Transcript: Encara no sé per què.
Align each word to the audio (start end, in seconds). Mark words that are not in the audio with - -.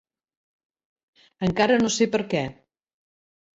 Encara 1.49 1.77
no 1.83 1.93
sé 1.99 2.09
per 2.17 2.25
què. 2.35 2.43